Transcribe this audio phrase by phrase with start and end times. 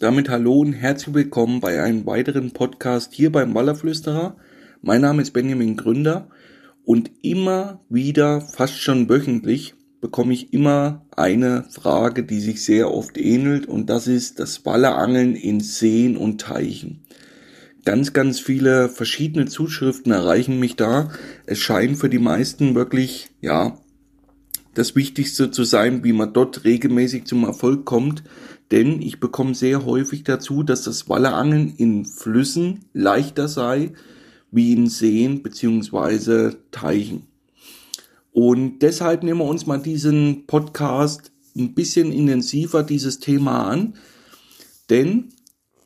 [0.00, 4.34] damit hallo und herzlich willkommen bei einem weiteren Podcast hier beim Wallerflüsterer.
[4.80, 6.30] Mein Name ist Benjamin Gründer
[6.86, 13.18] und immer wieder, fast schon wöchentlich, bekomme ich immer eine Frage, die sich sehr oft
[13.18, 17.02] ähnelt und das ist das Wallerangeln in Seen und Teichen.
[17.84, 21.10] Ganz, ganz viele verschiedene Zuschriften erreichen mich da.
[21.44, 23.76] Es scheint für die meisten wirklich, ja,
[24.74, 28.22] das Wichtigste zu sein, wie man dort regelmäßig zum Erfolg kommt,
[28.70, 33.92] denn ich bekomme sehr häufig dazu, dass das Wallerangeln in Flüssen leichter sei
[34.52, 37.26] wie in Seen beziehungsweise Teichen.
[38.32, 43.94] Und deshalb nehmen wir uns mal diesen Podcast ein bisschen intensiver dieses Thema an,
[44.88, 45.30] denn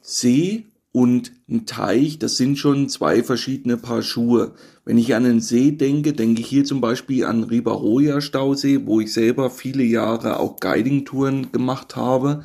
[0.03, 4.55] See und ein Teich, das sind schon zwei verschiedene Paar Schuhe.
[4.85, 9.01] Wenn ich an einen See denke, denke ich hier zum Beispiel an Ribaroja Stausee, wo
[9.01, 12.45] ich selber viele Jahre auch Guiding-Touren gemacht habe.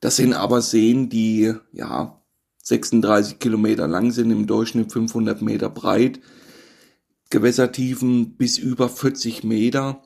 [0.00, 2.20] Das sind aber Seen, die, ja,
[2.64, 6.18] 36 Kilometer lang sind, im Durchschnitt 500 Meter breit,
[7.30, 10.02] Gewässertiefen bis über 40 Meter.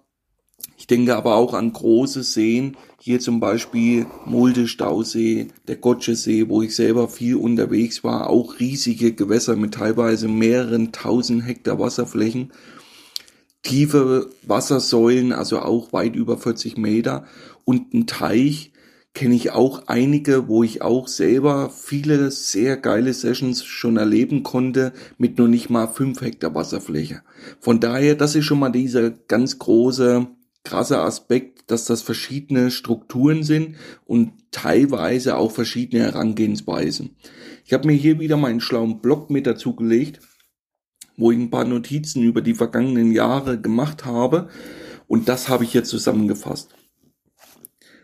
[0.85, 6.61] Ich denke aber auch an große Seen, hier zum Beispiel Mulde Stausee, der Gotschesee, wo
[6.61, 12.53] ich selber viel unterwegs war, auch riesige Gewässer mit teilweise mehreren tausend Hektar Wasserflächen,
[13.63, 17.25] tiefe Wassersäulen, also auch weit über 40 Meter
[17.65, 18.71] und ein Teich,
[19.15, 24.93] kenne ich auch einige, wo ich auch selber viele sehr geile Sessions schon erleben konnte
[25.17, 27.23] mit nur nicht mal fünf Hektar Wasserfläche.
[27.59, 30.27] Von daher, das ist schon mal dieser ganz große
[30.65, 37.17] krasser Aspekt, dass das verschiedene Strukturen sind und teilweise auch verschiedene Herangehensweisen.
[37.65, 40.21] Ich habe mir hier wieder meinen schlauen Blog mit dazu gelegt,
[41.17, 44.49] wo ich ein paar Notizen über die vergangenen Jahre gemacht habe
[45.07, 46.75] und das habe ich jetzt zusammengefasst.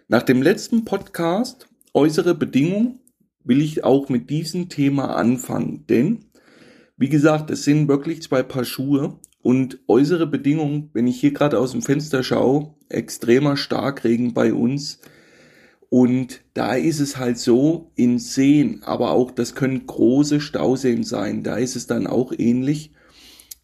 [0.08, 3.00] Nach dem letzten Podcast Äußere Bedingungen
[3.42, 6.26] will ich auch mit diesem Thema anfangen, denn
[6.96, 11.58] wie gesagt, es sind wirklich zwei Paar Schuhe und äußere Bedingungen, wenn ich hier gerade
[11.58, 15.00] aus dem Fenster schaue, extremer Starkregen bei uns.
[15.88, 21.42] Und da ist es halt so, in Seen, aber auch das können große Stauseen sein,
[21.42, 22.92] da ist es dann auch ähnlich,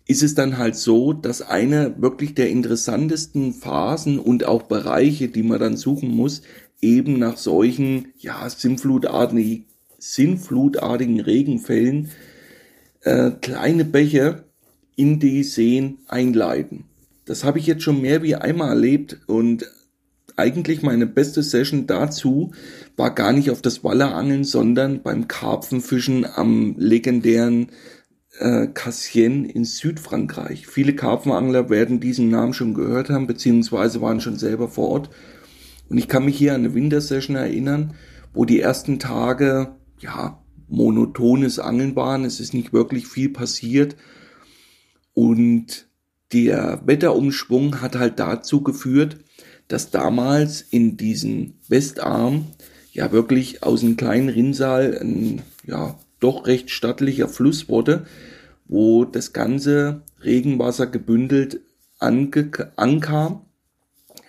[0.08, 5.42] ist es dann halt so, dass eine wirklich der interessantesten Phasen und auch Bereiche, die
[5.42, 6.42] man dann suchen muss,
[6.80, 9.66] eben nach solchen, ja, sinnflutartigen,
[9.98, 12.10] sinnflutartigen Regenfällen,
[13.02, 14.45] äh, kleine Bäche
[14.96, 16.84] in die Seen einleiten.
[17.24, 19.70] Das habe ich jetzt schon mehr wie einmal erlebt und
[20.36, 22.52] eigentlich meine beste Session dazu
[22.96, 27.68] war gar nicht auf das Wallerangeln, sondern beim Karpfenfischen am legendären
[28.38, 30.66] äh, Cassien in Südfrankreich.
[30.66, 35.10] Viele Karpfenangler werden diesen Namen schon gehört haben, beziehungsweise waren schon selber vor Ort.
[35.88, 37.94] Und ich kann mich hier an eine Wintersession erinnern,
[38.34, 42.24] wo die ersten Tage, ja, monotones Angeln waren.
[42.24, 43.96] Es ist nicht wirklich viel passiert.
[45.16, 45.88] Und
[46.34, 49.16] der Wetterumschwung hat halt dazu geführt,
[49.66, 52.44] dass damals in diesen Westarm
[52.92, 58.04] ja wirklich aus einem kleinen Rinnsal ein ja doch recht stattlicher Fluss wurde,
[58.66, 61.60] wo das ganze Regenwasser gebündelt
[61.98, 63.46] ankam,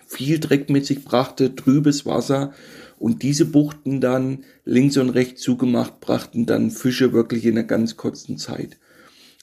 [0.06, 2.54] viel Dreck mit sich brachte, trübes Wasser
[2.98, 7.98] und diese Buchten dann links und rechts zugemacht brachten dann Fische wirklich in einer ganz
[7.98, 8.78] kurzen Zeit.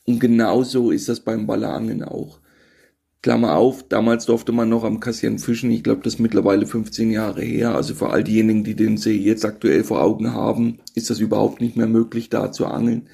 [0.05, 2.39] Und genauso ist das beim Ballangen auch.
[3.25, 5.71] Klammer auf, damals durfte man noch am Kassieren fischen.
[5.71, 7.73] Ich glaube, das ist mittlerweile 15 Jahre her.
[7.73, 11.59] Also für all diejenigen, die den See jetzt aktuell vor Augen haben, ist das überhaupt
[11.59, 13.09] nicht mehr möglich, da zu angeln.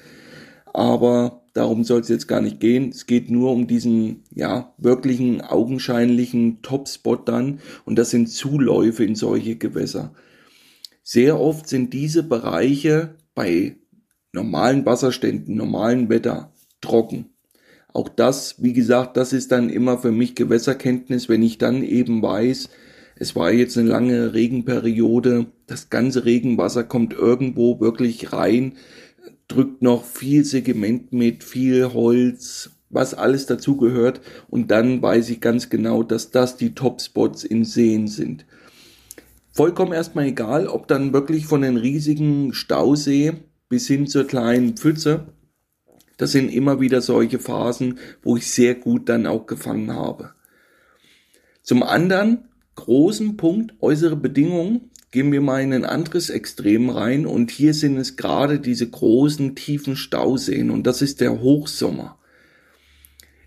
[0.66, 2.90] Aber darum soll es jetzt gar nicht gehen.
[2.90, 7.60] Es geht nur um diesen, ja, wirklichen, augenscheinlichen Topspot dann.
[7.86, 10.12] Und das sind Zuläufe in solche Gewässer.
[11.02, 13.76] Sehr oft sind diese Bereiche bei
[14.34, 16.51] normalen Wasserständen, normalen Wetter
[16.82, 17.30] trocken.
[17.94, 22.22] Auch das, wie gesagt, das ist dann immer für mich Gewässerkenntnis, wenn ich dann eben
[22.22, 22.68] weiß,
[23.16, 28.74] es war jetzt eine lange Regenperiode, das ganze Regenwasser kommt irgendwo wirklich rein,
[29.48, 35.40] drückt noch viel Segment mit, viel Holz, was alles dazu gehört und dann weiß ich
[35.40, 38.46] ganz genau, dass das die Topspots in Seen sind.
[39.50, 43.34] Vollkommen erstmal egal, ob dann wirklich von den riesigen Stausee
[43.68, 45.26] bis hin zur kleinen Pfütze,
[46.16, 50.32] das sind immer wieder solche Phasen, wo ich sehr gut dann auch gefangen habe.
[51.62, 57.50] Zum anderen großen Punkt äußere Bedingungen gehen wir mal in ein anderes Extrem rein und
[57.50, 62.18] hier sind es gerade diese großen tiefen Stauseen und das ist der Hochsommer.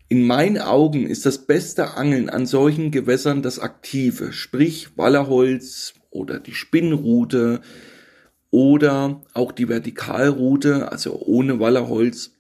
[0.08, 6.40] In meinen Augen ist das beste Angeln an solchen Gewässern das aktive, sprich Wallerholz oder
[6.40, 7.62] die Spinnrute
[8.52, 12.35] oder auch die Vertikalroute, also ohne Wallerholz.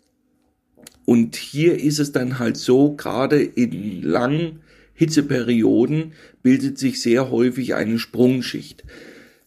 [1.06, 4.60] Und hier ist es dann halt so, gerade in langen
[4.94, 8.84] Hitzeperioden bildet sich sehr häufig eine Sprungschicht.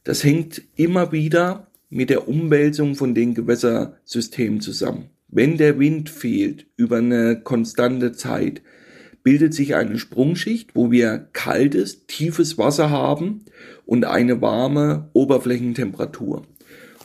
[0.05, 5.11] Das hängt immer wieder mit der Umwälzung von den Gewässersystemen zusammen.
[5.29, 8.63] Wenn der Wind fehlt über eine konstante Zeit,
[9.23, 13.45] bildet sich eine Sprungschicht, wo wir kaltes, tiefes Wasser haben
[13.85, 16.47] und eine warme Oberflächentemperatur.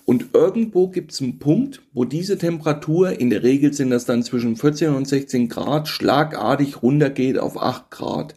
[0.06, 4.24] Und irgendwo gibt es einen Punkt, wo diese Temperatur, in der Regel sind das dann
[4.24, 8.36] zwischen 14 und 16 Grad, schlagartig runtergeht auf 8 Grad.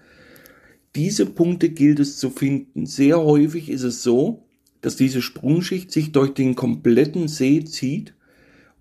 [0.95, 2.87] Diese Punkte gilt es zu finden.
[2.87, 4.45] Sehr häufig ist es so,
[4.81, 8.15] dass diese Sprungschicht sich durch den kompletten See zieht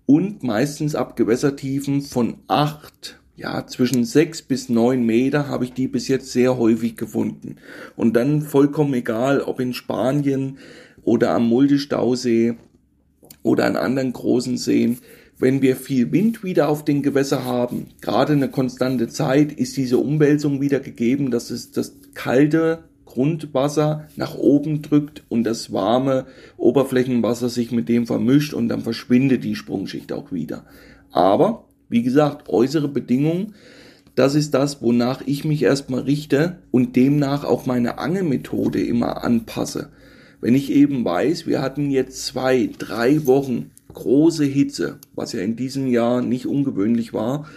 [0.06, 5.88] und meistens ab Gewässertiefen von 8, ja, zwischen 6 bis 9 Meter habe ich die
[5.88, 7.56] bis jetzt sehr häufig gefunden.
[7.96, 10.58] Und dann vollkommen egal, ob in Spanien
[11.02, 12.56] oder am Mulde-Stausee
[13.46, 14.98] oder an anderen großen Seen,
[15.38, 19.98] wenn wir viel Wind wieder auf den Gewässer haben, gerade eine konstante Zeit, ist diese
[19.98, 26.26] Umwälzung wieder gegeben, dass es das kalte Grundwasser nach oben drückt und das warme
[26.56, 30.64] Oberflächenwasser sich mit dem vermischt und dann verschwindet die Sprungschicht auch wieder.
[31.12, 33.54] Aber, wie gesagt, äußere Bedingungen,
[34.16, 39.90] das ist das, wonach ich mich erstmal richte und demnach auch meine Angelmethode immer anpasse.
[40.46, 45.56] Wenn ich eben weiß, wir hatten jetzt zwei, drei Wochen große Hitze, was ja in
[45.56, 47.48] diesem Jahr nicht ungewöhnlich war,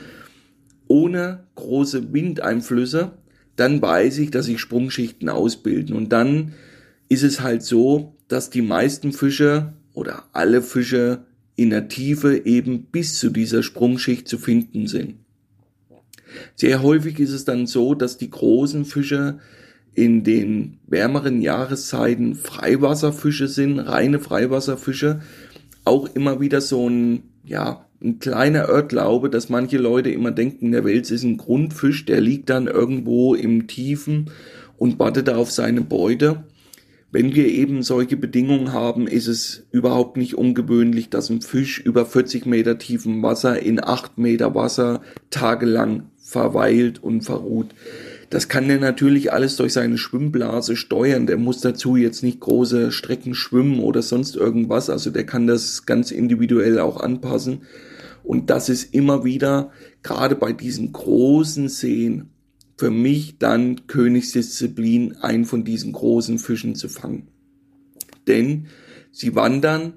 [0.87, 3.11] ohne große Windeinflüsse,
[3.55, 5.95] dann weiß ich, dass sich Sprungschichten ausbilden.
[5.95, 6.53] Und dann
[7.09, 11.25] ist es halt so, dass die meisten Fische oder alle Fische
[11.55, 15.17] in der Tiefe eben bis zu dieser Sprungschicht zu finden sind.
[16.55, 19.37] Sehr häufig ist es dann so, dass die großen Fische
[19.93, 25.21] in den wärmeren Jahreszeiten Freiwasserfische sind, reine Freiwasserfische.
[25.85, 30.85] Auch immer wieder so ein, ja, ein kleiner Irrglaube, dass manche Leute immer denken, der
[30.85, 34.31] Wels ist ein Grundfisch, der liegt dann irgendwo im Tiefen
[34.77, 36.43] und wartet auf seine Beute.
[37.11, 42.05] Wenn wir eben solche Bedingungen haben, ist es überhaupt nicht ungewöhnlich, dass ein Fisch über
[42.05, 45.01] 40 Meter tiefem Wasser in 8 Meter Wasser
[45.31, 47.73] tagelang verweilt und verruht.
[48.29, 51.25] Das kann der natürlich alles durch seine Schwimmblase steuern.
[51.25, 54.89] Der muss dazu jetzt nicht große Strecken schwimmen oder sonst irgendwas.
[54.89, 57.63] Also der kann das ganz individuell auch anpassen.
[58.23, 59.71] Und das ist immer wieder,
[60.03, 62.29] gerade bei diesen großen Seen,
[62.77, 67.27] für mich dann Königsdisziplin, einen von diesen großen Fischen zu fangen.
[68.27, 68.67] Denn
[69.11, 69.93] sie wandern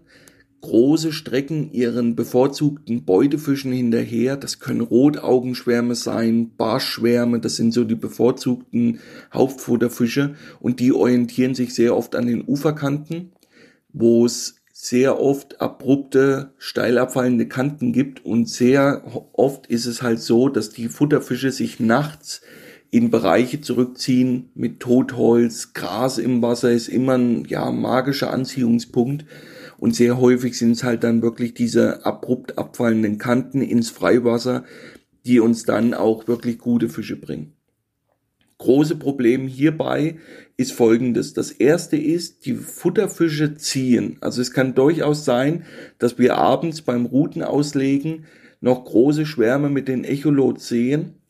[0.63, 4.37] große Strecken ihren bevorzugten Beutefischen hinterher.
[4.37, 9.01] Das können Rotaugenschwärme sein, Barschschwärme, das sind so die bevorzugten
[9.35, 13.33] Hauptfutterfische und die orientieren sich sehr oft an den Uferkanten,
[13.93, 20.21] wo es sehr oft abrupte, steil abfallende Kanten gibt und sehr oft ist es halt
[20.21, 22.41] so, dass die Futterfische sich nachts
[22.91, 29.25] in Bereiche zurückziehen mit Totholz, Gras im Wasser ist immer ein ja, magischer Anziehungspunkt
[29.83, 34.63] und sehr häufig sind es halt dann wirklich diese abrupt abfallenden Kanten ins Freiwasser,
[35.27, 37.55] die uns dann auch wirklich gute Fische bringen.
[38.59, 40.19] Große Problem hierbei
[40.57, 41.33] ist folgendes.
[41.33, 44.19] Das erste ist, die Futterfische ziehen.
[44.21, 45.65] Also es kann durchaus sein,
[45.99, 48.27] dass wir abends beim Routen auslegen
[48.61, 51.22] noch große Schwärme mit den Echolots sehen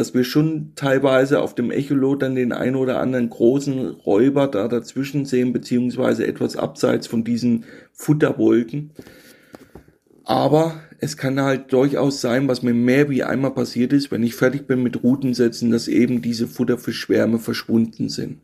[0.00, 4.66] dass wir schon teilweise auf dem Echolot dann den ein oder anderen großen Räuber da
[4.66, 8.92] dazwischen sehen, beziehungsweise etwas abseits von diesen Futterwolken.
[10.24, 14.34] Aber es kann halt durchaus sein, was mir mehr wie einmal passiert ist, wenn ich
[14.34, 18.38] fertig bin mit Routensetzen, dass eben diese Futterfischschwärme verschwunden sind.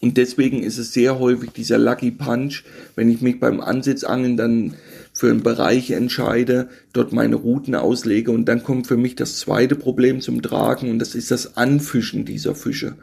[0.00, 4.74] Und deswegen ist es sehr häufig dieser Lucky Punch, wenn ich mich beim Ansitzangeln dann
[5.16, 9.74] für einen Bereich entscheide, dort meine Routen auslege und dann kommt für mich das zweite
[9.74, 12.96] Problem zum Tragen und das ist das Anfischen dieser Fische.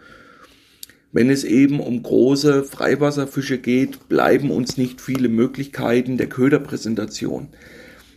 [1.12, 7.48] Wenn es eben um große Freiwasserfische geht, bleiben uns nicht viele Möglichkeiten der Köderpräsentation.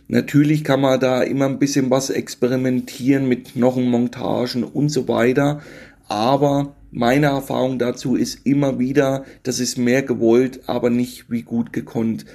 [0.07, 5.63] Natürlich kann man da immer ein bisschen was experimentieren mit Knochenmontagen und so weiter,
[6.07, 11.73] aber meine Erfahrung dazu ist immer wieder, das ist mehr gewollt, aber nicht wie gut
[11.73, 12.25] gekonnt.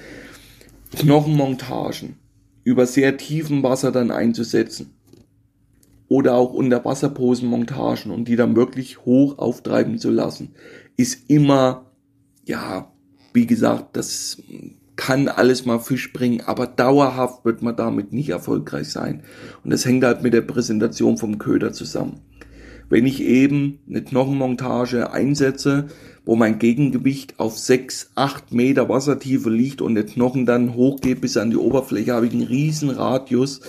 [0.95, 2.15] Knochenmontagen
[2.63, 4.93] über sehr tiefem Wasser dann einzusetzen.
[6.07, 10.53] Oder auch Unterwasserposenmontagen und die dann wirklich hoch auftreiben zu lassen,
[10.95, 11.91] ist immer,
[12.45, 12.91] ja,
[13.33, 14.37] wie gesagt, das
[14.95, 19.23] kann alles mal Fisch bringen, aber dauerhaft wird man damit nicht erfolgreich sein.
[19.63, 22.21] Und das hängt halt mit der Präsentation vom Köder zusammen.
[22.93, 25.87] Wenn ich eben eine Knochenmontage einsetze,
[26.25, 31.35] wo mein Gegengewicht auf 6, 8 Meter Wassertiefe liegt und der Knochen dann hochgeht bis
[31.37, 33.61] an die Oberfläche, habe ich einen riesen Radius,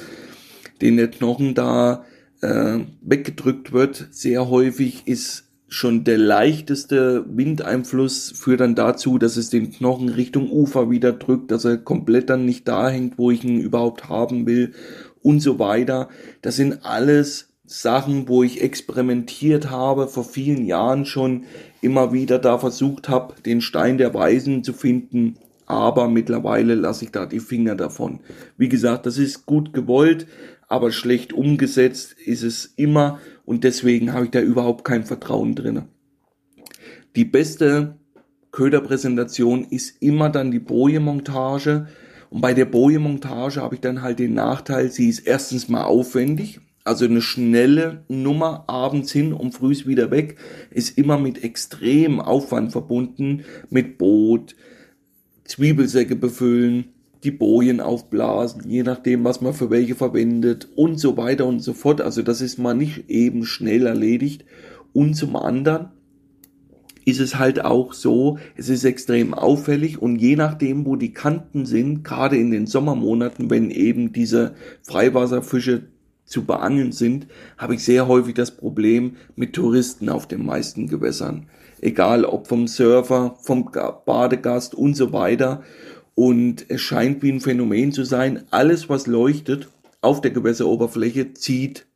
[0.82, 2.04] den der Knochen da
[2.42, 4.08] äh, weggedrückt wird.
[4.10, 10.50] Sehr häufig ist schon der leichteste Windeinfluss führt dann dazu, dass es den Knochen Richtung
[10.50, 14.44] Ufer wieder drückt, dass er komplett dann nicht da hängt, wo ich ihn überhaupt haben
[14.44, 14.74] will
[15.22, 16.10] und so weiter.
[16.42, 21.44] Das sind alles Sachen, wo ich experimentiert habe, vor vielen Jahren schon
[21.80, 27.10] immer wieder da versucht habe, den Stein der Weisen zu finden, aber mittlerweile lasse ich
[27.10, 28.20] da die Finger davon.
[28.58, 30.26] Wie gesagt, das ist gut gewollt,
[30.68, 35.84] aber schlecht umgesetzt ist es immer und deswegen habe ich da überhaupt kein Vertrauen drin.
[37.16, 37.96] Die beste
[38.52, 41.86] Köderpräsentation ist immer dann die Bojenmontage
[42.28, 46.60] und bei der Bojenmontage habe ich dann halt den Nachteil, sie ist erstens mal aufwendig,
[46.84, 50.36] also eine schnelle Nummer abends hin und frühs wieder weg
[50.70, 54.54] ist immer mit extrem Aufwand verbunden, mit Boot,
[55.44, 56.84] Zwiebelsäcke befüllen,
[57.24, 61.72] die Bojen aufblasen, je nachdem, was man für welche verwendet und so weiter und so
[61.72, 62.02] fort.
[62.02, 64.44] Also das ist mal nicht eben schnell erledigt.
[64.92, 65.88] Und zum anderen
[67.06, 71.64] ist es halt auch so, es ist extrem auffällig und je nachdem, wo die Kanten
[71.66, 75.93] sind, gerade in den Sommermonaten, wenn eben diese Freiwasserfische
[76.24, 77.26] zu beangeln sind,
[77.58, 81.46] habe ich sehr häufig das Problem mit Touristen auf den meisten Gewässern.
[81.80, 83.70] Egal ob vom Surfer, vom
[84.06, 85.62] Badegast und so weiter.
[86.14, 89.68] Und es scheint wie ein Phänomen zu sein, alles was leuchtet
[90.04, 91.86] auf der Gewässeroberfläche zieht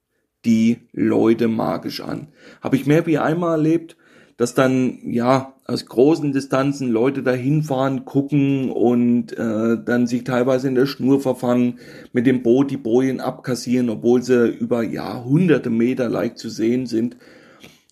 [0.44, 2.28] die Leute magisch an.
[2.62, 3.96] Habe ich mehr wie einmal erlebt,
[4.38, 10.68] dass dann ja aus großen Distanzen Leute dahin fahren, gucken und äh, dann sich teilweise
[10.68, 11.80] in der Schnur verfangen,
[12.12, 16.86] mit dem Boot die Bojen abkassieren, obwohl sie über ja hunderte Meter leicht zu sehen
[16.86, 17.16] sind.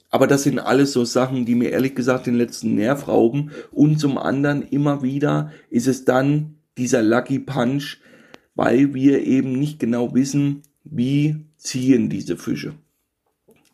[0.09, 3.51] Aber das sind alles so Sachen, die mir ehrlich gesagt den letzten Nerv rauben.
[3.73, 7.99] Und zum anderen immer wieder ist es dann dieser Lucky Punch,
[8.55, 12.75] weil wir eben nicht genau wissen, wie ziehen diese Fische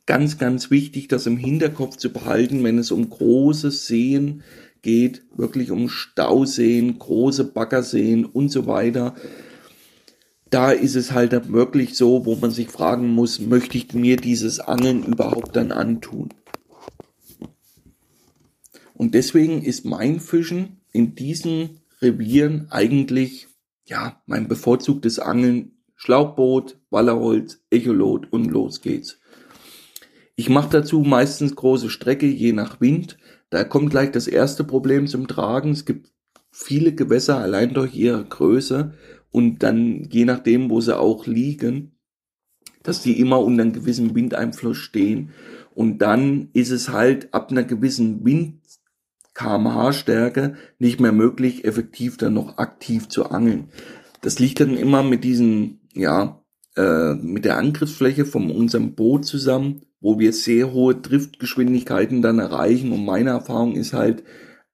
[0.06, 4.42] ganz, ganz wichtig, das im Hinterkopf zu behalten, wenn es um große Seen
[4.82, 9.14] geht, wirklich um Stauseen, große Baggerseen und so weiter.
[10.50, 14.60] Da ist es halt wirklich so, wo man sich fragen muss, möchte ich mir dieses
[14.60, 16.28] Angeln überhaupt dann antun?
[18.94, 23.48] Und deswegen ist mein Fischen in diesen Revieren eigentlich,
[23.86, 29.21] ja, mein bevorzugtes Angeln Schlauchboot, Wallerholz, Echolot und los geht's.
[30.34, 33.18] Ich mache dazu meistens große Strecke, je nach Wind.
[33.50, 35.72] Da kommt gleich das erste Problem zum Tragen.
[35.72, 36.10] Es gibt
[36.50, 38.94] viele Gewässer allein durch ihre Größe
[39.30, 41.92] und dann je nachdem, wo sie auch liegen,
[42.82, 45.30] dass die immer unter einem gewissen Windeinfluss stehen.
[45.74, 48.60] Und dann ist es halt ab einer gewissen Wind
[49.34, 53.68] kmh Stärke nicht mehr möglich, effektiv dann noch aktiv zu angeln.
[54.20, 56.42] Das liegt dann immer mit diesen, ja,
[56.76, 62.92] äh, mit der Angriffsfläche von unserem Boot zusammen wo wir sehr hohe Driftgeschwindigkeiten dann erreichen.
[62.92, 64.24] Und meine Erfahrung ist halt,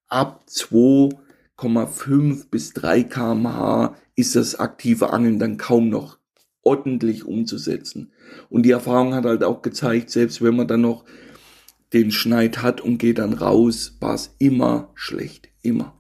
[0.09, 6.19] ab 2,5 bis 3 kmh ist das aktive Angeln dann kaum noch
[6.63, 8.11] ordentlich umzusetzen.
[8.49, 11.05] Und die Erfahrung hat halt auch gezeigt, selbst wenn man dann noch
[11.93, 15.49] den Schneid hat und geht dann raus, war es immer schlecht.
[15.63, 15.95] Immer.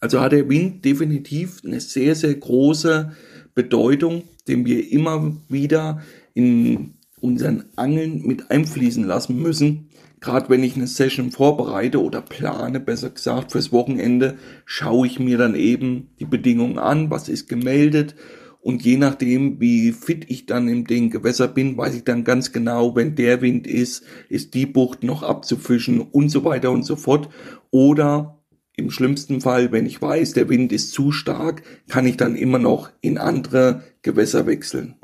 [0.00, 3.12] Also hat der Wind definitiv eine sehr, sehr große
[3.54, 6.02] Bedeutung, den wir immer wieder
[6.34, 9.88] in unseren Angeln mit einfließen lassen müssen.
[10.20, 15.38] Gerade wenn ich eine Session vorbereite oder plane, besser gesagt, fürs Wochenende, schaue ich mir
[15.38, 18.16] dann eben die Bedingungen an, was ist gemeldet.
[18.60, 22.52] Und je nachdem, wie fit ich dann in den Gewässer bin, weiß ich dann ganz
[22.52, 26.96] genau, wenn der Wind ist, ist die Bucht noch abzufischen und so weiter und so
[26.96, 27.28] fort.
[27.70, 28.38] Oder
[28.78, 32.58] im schlimmsten Fall, wenn ich weiß, der Wind ist zu stark, kann ich dann immer
[32.58, 34.94] noch in andere Gewässer wechseln.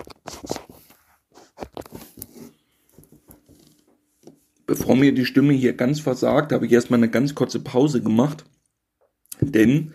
[4.84, 8.44] Bevor mir die Stimme hier ganz versagt, habe ich erstmal eine ganz kurze Pause gemacht.
[9.40, 9.94] Denn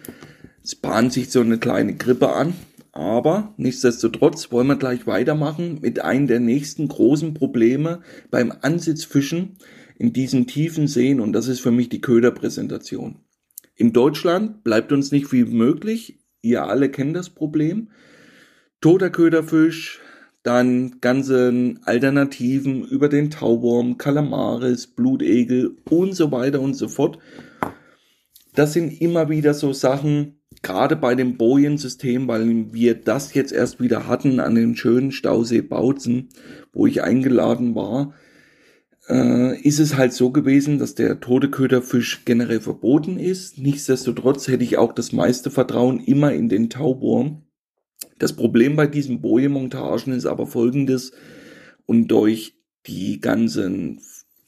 [0.63, 2.55] es bahnt sich so eine kleine Grippe an.
[2.91, 9.59] Aber nichtsdestotrotz wollen wir gleich weitermachen mit einem der nächsten großen Probleme beim Ansitzfischen
[9.99, 13.19] in diesen tiefen Seen und das ist für mich die Köderpräsentation.
[13.75, 16.17] In Deutschland bleibt uns nicht viel möglich.
[16.41, 17.91] Ihr alle kennt das Problem.
[18.81, 20.01] Toter Köderfisch,
[20.43, 27.19] dann ganzen Alternativen über den Tauwurm, Kalamaris, Blutegel und so weiter und so fort.
[28.55, 33.79] Das sind immer wieder so Sachen, gerade bei dem Bojensystem, weil wir das jetzt erst
[33.81, 36.29] wieder hatten an den schönen Stausee Bautzen,
[36.73, 38.13] wo ich eingeladen war.
[39.09, 43.57] äh, ist es halt so gewesen, dass der tote Köderfisch generell verboten ist.
[43.57, 47.41] Nichtsdestotrotz hätte ich auch das meiste Vertrauen immer in den Taubohr.
[48.19, 51.11] Das Problem bei diesen Bojemontagen ist aber folgendes.
[51.85, 52.53] Und durch
[52.85, 53.99] die ganzen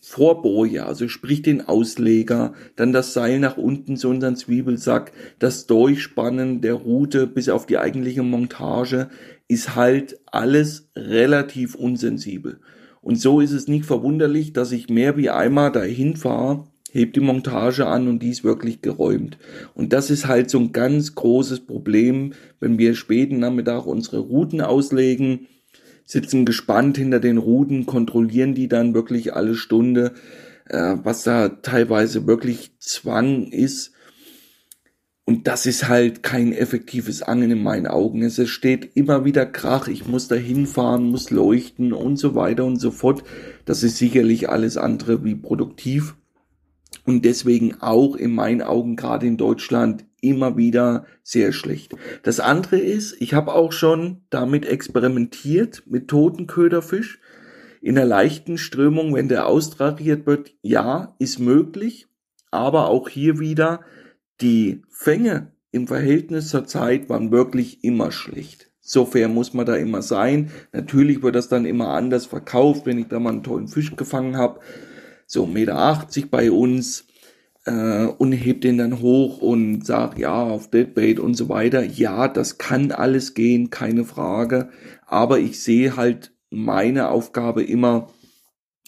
[0.03, 6.61] Vorboje, also sprich den Ausleger, dann das Seil nach unten so unseren Zwiebelsack, das Durchspannen
[6.61, 9.09] der Route bis auf die eigentliche Montage
[9.47, 12.59] ist halt alles relativ unsensibel.
[13.01, 17.21] Und so ist es nicht verwunderlich, dass ich mehr wie einmal dahin fahre, hebt die
[17.21, 19.37] Montage an und die ist wirklich geräumt.
[19.73, 24.61] Und das ist halt so ein ganz großes Problem, wenn wir späten Nachmittag unsere Routen
[24.61, 25.47] auslegen,
[26.05, 30.13] sitzen gespannt hinter den Routen, kontrollieren die dann wirklich alle Stunde,
[30.67, 33.93] äh, was da teilweise wirklich Zwang ist.
[35.23, 38.21] Und das ist halt kein effektives Angeln in meinen Augen.
[38.21, 42.77] Es steht immer wieder Krach, ich muss da hinfahren, muss leuchten und so weiter und
[42.77, 43.23] so fort.
[43.63, 46.15] Das ist sicherlich alles andere wie produktiv.
[47.05, 51.95] Und deswegen auch in meinen Augen gerade in Deutschland immer wieder sehr schlecht.
[52.23, 57.19] Das andere ist, ich habe auch schon damit experimentiert mit toten Köderfisch.
[57.81, 62.07] In einer leichten Strömung, wenn der austrariert wird, ja, ist möglich.
[62.51, 63.81] Aber auch hier wieder,
[64.41, 68.71] die Fänge im Verhältnis zur Zeit waren wirklich immer schlecht.
[68.81, 70.51] So fair muss man da immer sein.
[70.73, 74.37] Natürlich wird das dann immer anders verkauft, wenn ich da mal einen tollen Fisch gefangen
[74.37, 74.59] habe.
[75.31, 77.05] So 1,80 Meter bei uns
[77.63, 81.85] äh, und hebt den dann hoch und sagt, ja, auf Deadbait und so weiter.
[81.85, 84.71] Ja, das kann alles gehen, keine Frage.
[85.05, 88.09] Aber ich sehe halt meine Aufgabe immer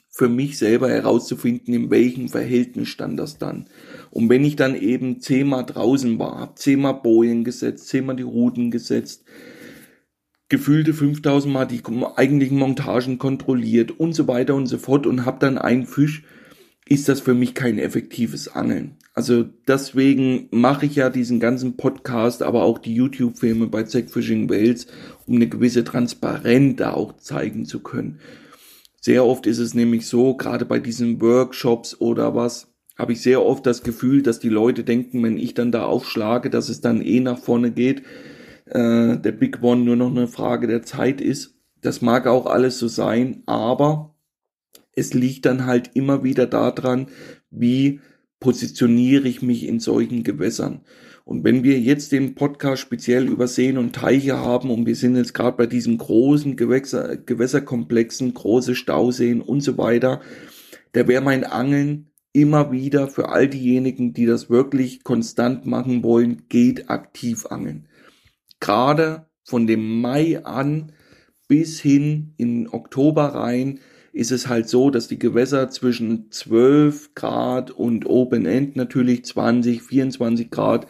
[0.10, 3.70] für mich selber herauszufinden, in welchem Verhältnis stand das dann.
[4.12, 8.70] Und wenn ich dann eben zehnmal draußen war, habe zehnmal Bojen gesetzt, zehnmal die Routen
[8.70, 9.24] gesetzt,
[10.54, 11.82] gefühlte 5000 Mal die
[12.16, 16.22] eigentlichen Montagen kontrolliert und so weiter und so fort und habe dann einen Fisch,
[16.88, 18.98] ist das für mich kein effektives Angeln.
[19.16, 24.48] Also deswegen mache ich ja diesen ganzen Podcast, aber auch die YouTube-Filme bei Zack Fishing
[24.48, 24.86] Wales,
[25.26, 28.20] um eine gewisse Transparenz da auch zeigen zu können.
[29.02, 33.44] Sehr oft ist es nämlich so, gerade bei diesen Workshops oder was, habe ich sehr
[33.44, 37.02] oft das Gefühl, dass die Leute denken, wenn ich dann da aufschlage, dass es dann
[37.02, 38.04] eh nach vorne geht,
[38.74, 41.56] äh, der Big One nur noch eine Frage der Zeit ist.
[41.82, 44.16] Das mag auch alles so sein, aber
[44.96, 47.08] es liegt dann halt immer wieder daran,
[47.50, 48.00] wie
[48.40, 50.82] positioniere ich mich in solchen Gewässern.
[51.26, 55.16] Und wenn wir jetzt den Podcast speziell über Seen und Teiche haben und wir sind
[55.16, 60.20] jetzt gerade bei diesen großen Gewässer, Gewässerkomplexen, große Stauseen und so weiter,
[60.92, 66.44] da wäre mein Angeln immer wieder für all diejenigen, die das wirklich konstant machen wollen,
[66.50, 67.88] geht aktiv angeln.
[68.64, 70.94] Gerade von dem Mai an
[71.50, 73.82] bis hin in Oktober rein
[74.14, 79.84] ist es halt so, dass die Gewässer zwischen 12 Grad und Open End natürlich 20,
[79.84, 80.88] 24 Grad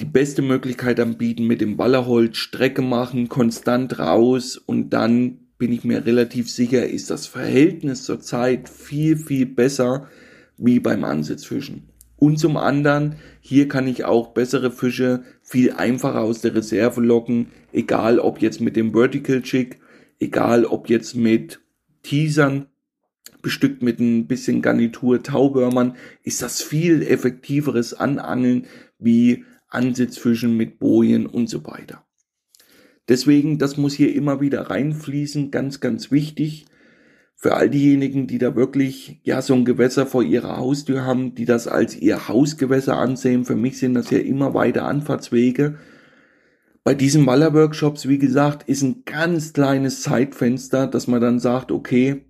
[0.00, 5.84] die beste Möglichkeit anbieten mit dem Wallerholz Strecke machen, konstant raus und dann bin ich
[5.84, 10.08] mir relativ sicher, ist das Verhältnis zur Zeit viel, viel besser
[10.56, 11.91] wie beim Ansitzfischen.
[12.22, 17.48] Und zum anderen, hier kann ich auch bessere Fische viel einfacher aus der Reserve locken,
[17.72, 19.80] egal ob jetzt mit dem Vertical Chick,
[20.20, 21.62] egal ob jetzt mit
[22.04, 22.66] Teasern,
[23.42, 28.66] bestückt mit ein bisschen Garnitur Taubörmern, ist das viel effektiveres Anangeln
[29.00, 32.06] wie Ansitzfischen mit Bojen und so weiter.
[33.08, 36.66] Deswegen, das muss hier immer wieder reinfließen, ganz, ganz wichtig
[37.42, 41.44] für all diejenigen, die da wirklich ja so ein Gewässer vor ihrer Haustür haben, die
[41.44, 43.44] das als ihr Hausgewässer ansehen.
[43.44, 45.76] Für mich sind das ja immer weiter Anfahrtswege.
[46.84, 52.26] Bei diesen Maler-Workshops, wie gesagt, ist ein ganz kleines Zeitfenster, dass man dann sagt, okay,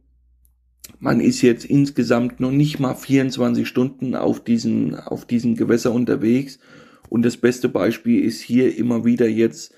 [0.99, 6.59] man ist jetzt insgesamt noch nicht mal 24 Stunden auf diesen, auf diesen Gewässer unterwegs.
[7.11, 9.75] Und das beste Beispiel ist hier immer wieder jetzt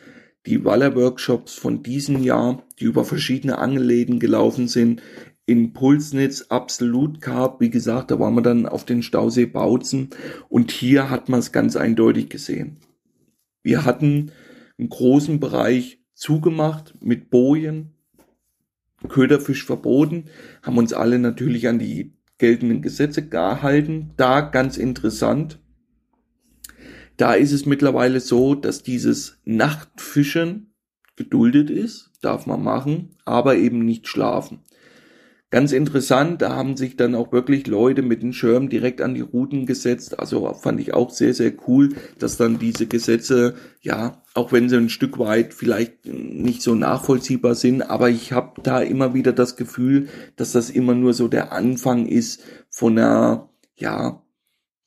[0.47, 5.03] die Waller-Workshops von diesem Jahr, die über verschiedene Angelläden gelaufen sind,
[5.47, 10.11] in Pulsnitz absolut Carp, wie gesagt, da waren wir dann auf den Stausee Bautzen
[10.49, 12.79] und hier hat man es ganz eindeutig gesehen.
[13.63, 14.33] Wir hatten
[14.79, 17.91] einen großen Bereich zugemacht mit Bojen,
[19.09, 20.25] Köderfisch verboten,
[20.63, 24.13] haben uns alle natürlich an die geltenden Gesetze gehalten.
[24.17, 25.59] Da ganz interessant,
[27.17, 30.75] da ist es mittlerweile so, dass dieses Nachtfischen
[31.17, 34.61] geduldet ist, darf man machen, aber eben nicht schlafen.
[35.55, 39.21] Ganz interessant, da haben sich dann auch wirklich Leute mit den Schirmen direkt an die
[39.21, 40.19] Routen gesetzt.
[40.19, 44.77] Also fand ich auch sehr, sehr cool, dass dann diese Gesetze, ja, auch wenn sie
[44.77, 49.55] ein Stück weit vielleicht nicht so nachvollziehbar sind, aber ich habe da immer wieder das
[49.55, 54.24] Gefühl, dass das immer nur so der Anfang ist von einer, ja,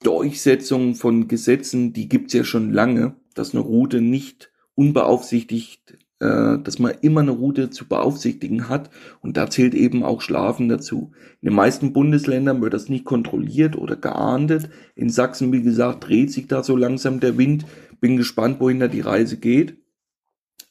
[0.04, 6.80] Durchsetzung von Gesetzen, die gibt's ja schon lange, dass eine Route nicht unbeaufsichtigt äh, dass
[6.80, 8.90] man immer eine Route zu beaufsichtigen hat
[9.22, 11.12] und da zählt eben auch Schlafen dazu.
[11.42, 14.70] In den meisten Bundesländern wird das nicht kontrolliert oder geahndet.
[14.96, 17.66] In Sachsen, wie gesagt, dreht sich da so langsam der Wind.
[18.00, 19.78] Bin gespannt, wohin da die Reise geht.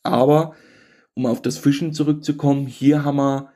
[0.03, 0.55] Aber
[1.15, 3.53] um auf das Fischen zurückzukommen, hier haben wir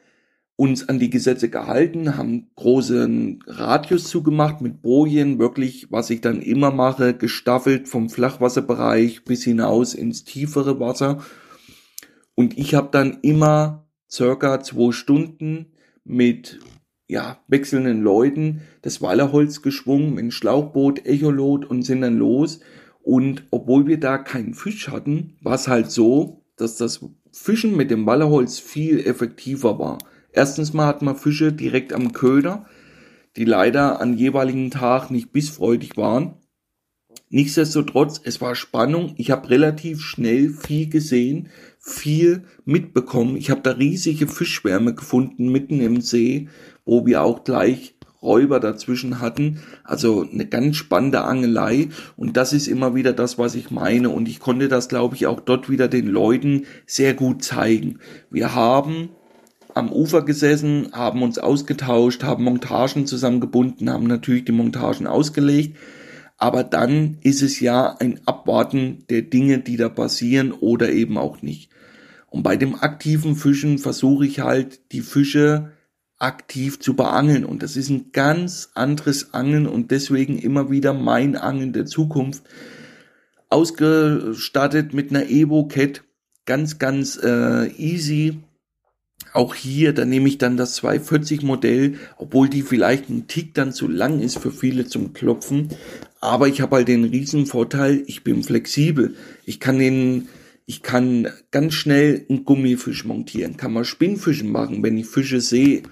[0.60, 6.42] uns an die Gesetze gehalten, haben großen Radius zugemacht mit Bojen, wirklich, was ich dann
[6.42, 11.22] immer mache, gestaffelt vom Flachwasserbereich bis hinaus ins tiefere Wasser
[12.34, 15.72] und ich habe dann immer circa zwei Stunden
[16.04, 16.58] mit
[17.08, 22.60] ja, wechselnden Leuten das Wallerholz geschwungen mit Schlauchboot, Echolot und sind dann los.
[23.02, 27.90] Und obwohl wir da keinen Fisch hatten, war es halt so, dass das Fischen mit
[27.90, 29.98] dem Wallerholz viel effektiver war.
[30.32, 32.66] Erstens mal hat man Fische direkt am Köder,
[33.36, 36.36] die leider an jeweiligen Tag nicht bissfreudig waren.
[37.28, 39.14] Nichtsdestotrotz, es war Spannung.
[39.16, 43.36] Ich habe relativ schnell viel gesehen, viel mitbekommen.
[43.36, 46.48] Ich habe da riesige Fischschwärme gefunden mitten im See,
[46.84, 49.60] wo wir auch gleich Räuber dazwischen hatten.
[49.84, 51.88] Also eine ganz spannende Angelei.
[52.16, 54.10] Und das ist immer wieder das, was ich meine.
[54.10, 58.00] Und ich konnte das, glaube ich, auch dort wieder den Leuten sehr gut zeigen.
[58.30, 59.10] Wir haben
[59.80, 65.76] am Ufer gesessen, haben uns ausgetauscht, haben Montagen zusammengebunden, haben natürlich die Montagen ausgelegt.
[66.36, 71.42] Aber dann ist es ja ein Abwarten der Dinge, die da passieren oder eben auch
[71.42, 71.70] nicht.
[72.28, 75.72] Und bei dem aktiven Fischen versuche ich halt die Fische
[76.18, 77.44] aktiv zu beangeln.
[77.44, 82.44] Und das ist ein ganz anderes Angeln und deswegen immer wieder mein Angeln der Zukunft.
[83.48, 86.04] Ausgestattet mit einer Evo Cat
[86.46, 88.38] ganz ganz äh, easy
[89.32, 93.72] auch hier, da nehme ich dann das 240 Modell, obwohl die vielleicht ein Tick dann
[93.72, 95.68] zu lang ist für viele zum Klopfen.
[96.20, 99.14] Aber ich habe halt den riesen Vorteil, ich bin flexibel.
[99.44, 100.28] Ich kann den,
[100.66, 105.82] ich kann ganz schnell einen Gummifisch montieren, kann mal Spinnfischen machen, wenn ich Fische sehe.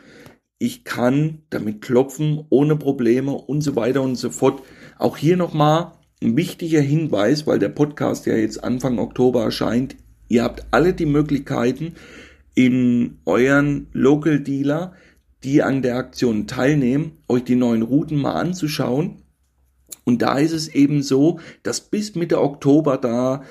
[0.58, 4.62] Ich kann damit klopfen ohne Probleme und so weiter und so fort.
[4.98, 9.94] Auch hier nochmal ein wichtiger Hinweis, weil der Podcast ja jetzt Anfang Oktober erscheint.
[10.28, 11.94] Ihr habt alle die Möglichkeiten,
[12.58, 14.92] in euren Local Dealer,
[15.44, 19.22] die an der Aktion teilnehmen, euch die neuen Routen mal anzuschauen.
[20.02, 23.44] Und da ist es eben so, dass bis Mitte Oktober da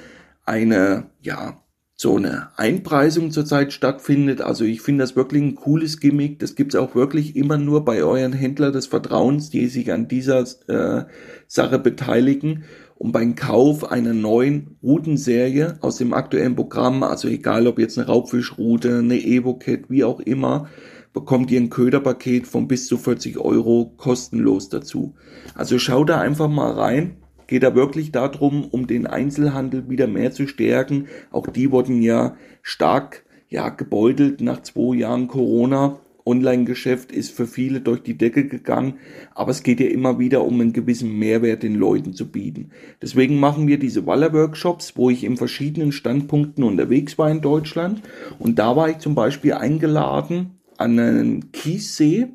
[0.43, 1.57] eine, ja,
[1.95, 4.41] so eine Einpreisung zurzeit stattfindet.
[4.41, 6.39] Also ich finde das wirklich ein cooles Gimmick.
[6.39, 10.45] Das gibt's auch wirklich immer nur bei euren Händler des Vertrauens, die sich an dieser
[10.67, 11.05] äh,
[11.47, 12.65] Sache beteiligen
[12.97, 18.07] und beim Kauf einer neuen Routenserie aus dem aktuellen Programm, also egal ob jetzt eine
[18.07, 20.67] Raubfischroute, eine Evo-Cat, wie auch immer,
[21.13, 25.15] bekommt ihr ein Köderpaket von bis zu 40 Euro kostenlos dazu.
[25.55, 27.17] Also schau da einfach mal rein.
[27.47, 31.07] Geht da wirklich darum, um den Einzelhandel wieder mehr zu stärken.
[31.31, 37.81] Auch die wurden ja stark ja, gebeutelt nach zwei Jahren Corona Online-Geschäft ist für viele
[37.81, 38.95] durch die Decke gegangen,
[39.33, 42.71] aber es geht ja immer wieder um einen gewissen Mehrwert den Leuten zu bieten.
[43.01, 48.01] Deswegen machen wir diese Waller-Workshops, wo ich in verschiedenen Standpunkten unterwegs war in Deutschland
[48.37, 52.27] und da war ich zum Beispiel eingeladen an einen Kiessee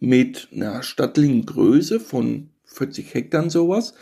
[0.00, 3.94] mit einer stattlichen Größe von 40 Hektar sowas.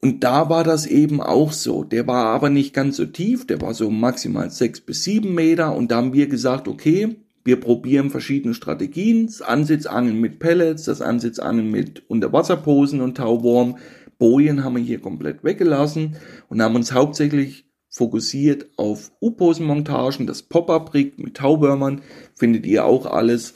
[0.00, 1.84] Und da war das eben auch so.
[1.84, 5.76] Der war aber nicht ganz so tief, der war so maximal sechs bis sieben Meter.
[5.76, 11.02] Und da haben wir gesagt, okay, wir probieren verschiedene Strategien, das Ansitzangeln mit Pellets, das
[11.02, 13.78] Ansitzangeln mit Unterwasserposen und Tauwurm.
[14.18, 16.16] Bojen haben wir hier komplett weggelassen
[16.48, 22.00] und haben uns hauptsächlich fokussiert auf U-Posenmontagen, das Pop-Up-Rig mit Tauwürmern,
[22.34, 23.54] findet ihr auch alles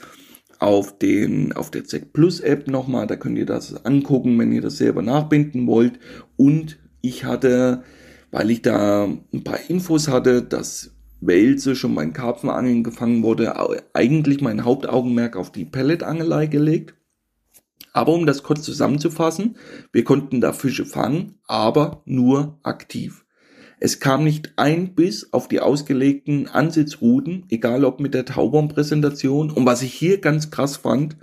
[0.59, 4.61] auf den, auf der Z Plus App nochmal, da könnt ihr das angucken, wenn ihr
[4.61, 5.99] das selber nachbinden wollt.
[6.35, 7.83] Und ich hatte,
[8.31, 13.55] weil ich da ein paar Infos hatte, dass Welse schon beim Karpfenangeln gefangen wurde,
[13.93, 16.95] eigentlich mein Hauptaugenmerk auf die Pelletangelei gelegt.
[17.93, 19.57] Aber um das kurz zusammenzufassen,
[19.91, 23.25] wir konnten da Fische fangen, aber nur aktiv.
[23.79, 29.51] Es kam nicht ein Biss auf die ausgelegten Ansitzrouten, egal ob mit der Taubaum-Präsentation.
[29.51, 31.17] Und was ich hier ganz krass fand,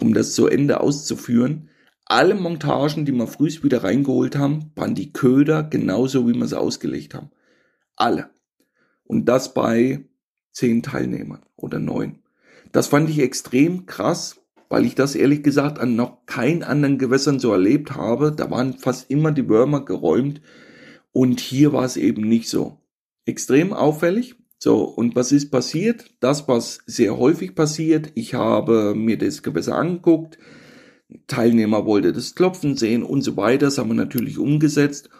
[0.00, 1.68] um das zu Ende auszuführen,
[2.06, 6.58] alle Montagen, die wir frühst wieder reingeholt haben, waren die Köder genauso, wie wir sie
[6.58, 7.30] ausgelegt haben.
[7.96, 8.30] Alle.
[9.06, 10.04] Und das bei
[10.52, 12.20] zehn Teilnehmern oder neun.
[12.72, 17.38] Das fand ich extrem krass, weil ich das ehrlich gesagt an noch keinen anderen Gewässern
[17.38, 18.32] so erlebt habe.
[18.32, 20.40] Da waren fast immer die Würmer geräumt
[21.12, 22.78] und hier war es eben nicht so.
[23.24, 24.36] Extrem auffällig.
[24.58, 26.10] So, und was ist passiert?
[26.20, 30.38] Das, was sehr häufig passiert, ich habe mir das Gewässer angeguckt,
[31.26, 35.10] Teilnehmer wollte das Klopfen sehen und so weiter, das haben wir natürlich umgesetzt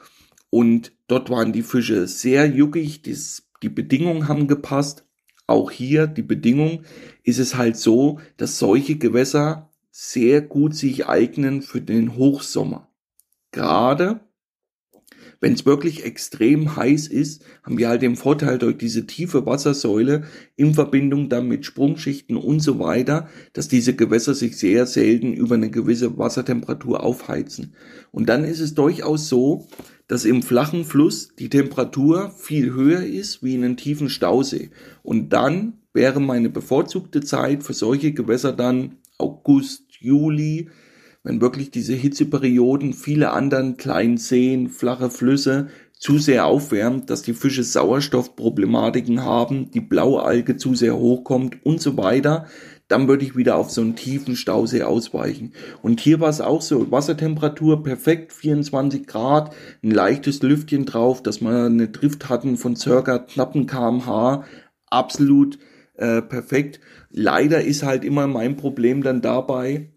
[0.50, 5.04] und dort waren die Fische sehr juckig, das, die Bedingungen haben gepasst.
[5.46, 6.82] Auch hier die Bedingung
[7.22, 12.88] ist es halt so, dass solche Gewässer sehr gut sich eignen für den Hochsommer.
[13.52, 14.20] Gerade
[15.40, 20.24] wenn es wirklich extrem heiß ist, haben wir halt den Vorteil durch diese tiefe Wassersäule
[20.56, 25.56] in Verbindung dann mit Sprungschichten und so weiter, dass diese Gewässer sich sehr selten über
[25.56, 27.74] eine gewisse Wassertemperatur aufheizen.
[28.12, 29.68] Und dann ist es durchaus so,
[30.08, 34.70] dass im flachen Fluss die Temperatur viel höher ist wie in einem tiefen Stausee.
[35.02, 40.68] Und dann wäre meine bevorzugte Zeit für solche Gewässer dann August, Juli,
[41.24, 47.32] wenn wirklich diese Hitzeperioden viele anderen kleinen Seen, flache Flüsse zu sehr aufwärmt, dass die
[47.32, 52.46] Fische Sauerstoffproblematiken haben, die Blaualge zu sehr hochkommt und so weiter,
[52.88, 55.52] dann würde ich wieder auf so einen tiefen Stausee ausweichen.
[55.82, 61.40] Und hier war es auch so, Wassertemperatur perfekt, 24 Grad, ein leichtes Lüftchen drauf, dass
[61.40, 64.44] wir eine Drift hatten von circa knappen kmh,
[64.88, 65.58] absolut
[65.94, 66.80] äh, perfekt.
[67.10, 69.90] Leider ist halt immer mein Problem dann dabei,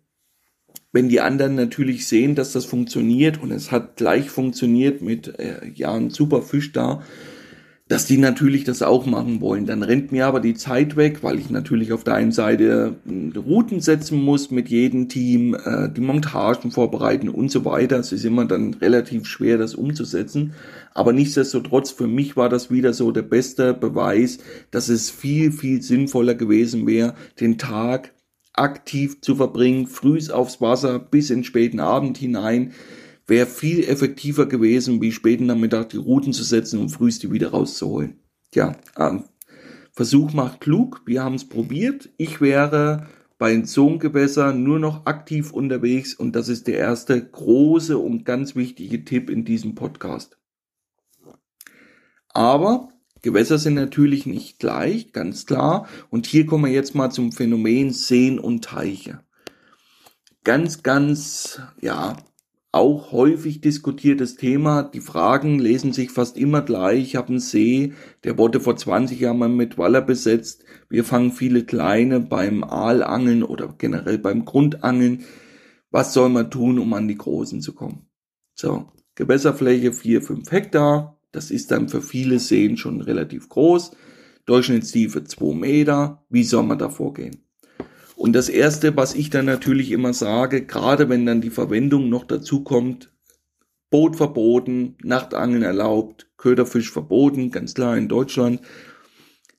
[0.92, 5.68] wenn die anderen natürlich sehen, dass das funktioniert und es hat gleich funktioniert mit äh,
[5.76, 7.04] ja ein super Fisch da,
[7.90, 9.66] dass die natürlich das auch machen wollen.
[9.66, 13.38] Dann rennt mir aber die Zeit weg, weil ich natürlich auf der einen Seite äh,
[13.38, 17.98] Routen setzen muss mit jedem Team, äh, die Montagen vorbereiten und so weiter.
[17.98, 20.54] Es ist immer dann relativ schwer, das umzusetzen.
[20.94, 24.38] Aber nichtsdestotrotz, für mich war das wieder so der beste Beweis,
[24.70, 28.14] dass es viel, viel sinnvoller gewesen wäre, den Tag
[28.54, 32.74] aktiv zu verbringen, frühs aufs Wasser bis in späten Abend hinein,
[33.30, 37.50] wäre viel effektiver gewesen, wie späten Nachmittag die Routen zu setzen und frühs die wieder
[37.50, 38.20] rauszuholen.
[38.52, 39.26] Tja, ähm,
[39.92, 42.10] Versuch macht klug, wir haben es probiert.
[42.18, 47.98] Ich wäre bei den Zongewässern nur noch aktiv unterwegs und das ist der erste große
[47.98, 50.38] und ganz wichtige Tipp in diesem Podcast.
[52.30, 52.90] Aber
[53.22, 55.88] Gewässer sind natürlich nicht gleich, ganz klar.
[56.10, 59.20] Und hier kommen wir jetzt mal zum Phänomen Seen und Teiche.
[60.44, 62.16] Ganz, ganz, ja,
[62.72, 64.84] auch häufig diskutiertes Thema.
[64.84, 67.02] Die Fragen lesen sich fast immer gleich.
[67.02, 70.64] Ich habe einen See, der wurde vor 20 Jahren mal mit Waller besetzt.
[70.88, 75.24] Wir fangen viele kleine beim Aalangeln oder generell beim Grundangeln.
[75.90, 78.08] Was soll man tun, um an die großen zu kommen?
[78.54, 81.20] So, Gewässerfläche 4, 5 Hektar.
[81.32, 83.92] Das ist dann für viele Seen schon relativ groß.
[84.46, 86.24] Durchschnittstiefe 2 Meter.
[86.30, 87.49] Wie soll man da vorgehen?
[88.20, 92.26] Und das erste, was ich dann natürlich immer sage, gerade wenn dann die Verwendung noch
[92.26, 93.14] dazu kommt,
[93.90, 98.60] Boot verboten, Nachtangeln erlaubt, Köderfisch verboten, ganz klar in Deutschland,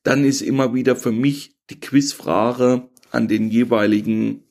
[0.03, 4.45] dann ist immer wieder für mich die Quizfrage an den jeweiligen,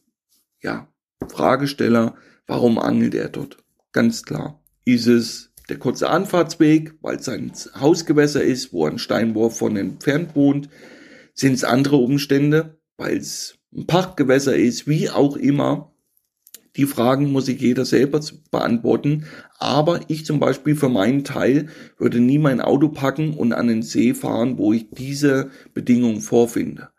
[0.59, 0.91] ja,
[1.27, 2.15] Fragesteller,
[2.47, 3.63] warum angelt er dort?
[3.91, 4.59] Ganz klar.
[4.85, 10.35] Ist es der kurze Anfahrtsweg, weil es ein Hausgewässer ist, wo ein Steinwurf von entfernt
[10.35, 10.67] wohnt,
[11.35, 15.93] sind es andere Umstände, weil es ein Pachtgewässer ist, wie auch immer.
[16.75, 19.25] Die Fragen muss sich jeder selber beantworten.
[19.57, 23.83] Aber ich zum Beispiel für meinen Teil würde nie mein Auto packen und an den
[23.83, 26.89] See fahren, wo ich diese Bedingungen vorfinde.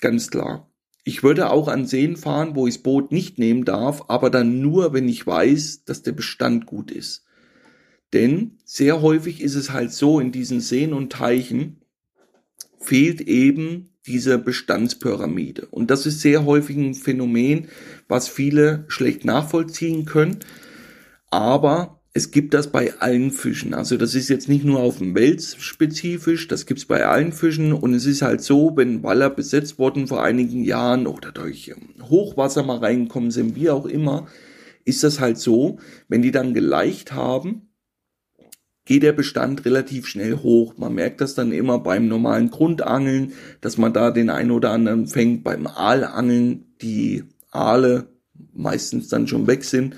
[0.00, 0.70] Ganz klar.
[1.04, 4.60] Ich würde auch an Seen fahren, wo ich das Boot nicht nehmen darf, aber dann
[4.60, 7.24] nur, wenn ich weiß, dass der Bestand gut ist.
[8.12, 11.82] Denn sehr häufig ist es halt so, in diesen Seen und Teichen
[12.80, 15.66] fehlt eben diese Bestandspyramide.
[15.70, 17.68] Und das ist sehr häufig ein Phänomen,
[18.08, 20.38] was viele schlecht nachvollziehen können.
[21.30, 23.74] Aber es gibt das bei allen Fischen.
[23.74, 27.74] Also das ist jetzt nicht nur auf dem Wels spezifisch, das gibt's bei allen Fischen.
[27.74, 32.62] Und es ist halt so, wenn Waller besetzt wurden vor einigen Jahren oder durch Hochwasser
[32.62, 34.26] mal reingekommen sind, wie auch immer,
[34.86, 37.65] ist das halt so, wenn die dann geleicht haben,
[38.86, 40.74] geht der Bestand relativ schnell hoch.
[40.78, 45.06] Man merkt das dann immer beim normalen Grundangeln, dass man da den einen oder anderen
[45.08, 45.44] fängt.
[45.44, 48.06] Beim Aalangeln die Aale
[48.54, 49.96] meistens dann schon weg sind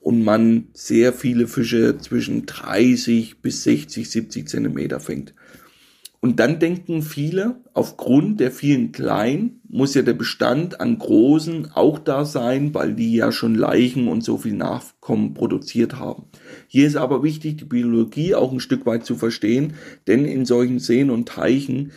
[0.00, 5.34] und man sehr viele Fische zwischen 30 bis 60, 70 Zentimeter fängt.
[6.24, 11.98] Und dann denken viele, aufgrund der vielen Kleinen muss ja der Bestand an Großen auch
[11.98, 16.26] da sein, weil die ja schon Leichen und so viel Nachkommen produziert haben.
[16.68, 19.72] Hier ist aber wichtig, die Biologie auch ein Stück weit zu verstehen,
[20.06, 21.90] denn in solchen Seen und Teichen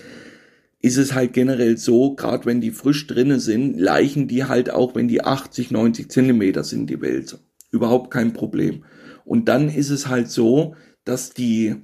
[0.81, 4.95] ist es halt generell so, gerade wenn die frisch drinne sind, leichen die halt auch,
[4.95, 7.37] wenn die 80, 90 Zentimeter sind, die Wälzer.
[7.69, 8.85] Überhaupt kein Problem.
[9.23, 11.75] Und dann ist es halt so, dass die